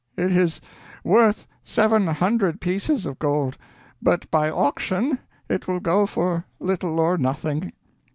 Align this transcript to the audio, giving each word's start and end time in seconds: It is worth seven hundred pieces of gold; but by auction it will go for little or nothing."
It 0.17 0.31
is 0.35 0.59
worth 1.03 1.45
seven 1.63 2.07
hundred 2.07 2.59
pieces 2.59 3.05
of 3.05 3.19
gold; 3.19 3.55
but 4.01 4.31
by 4.31 4.49
auction 4.49 5.19
it 5.47 5.67
will 5.67 5.79
go 5.79 6.07
for 6.07 6.43
little 6.59 6.99
or 6.99 7.19
nothing." 7.19 7.71